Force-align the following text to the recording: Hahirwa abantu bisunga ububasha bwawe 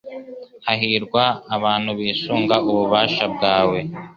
Hahirwa 0.65 1.23
abantu 1.55 1.89
bisunga 1.99 2.55
ububasha 2.69 3.25
bwawe 3.33 3.79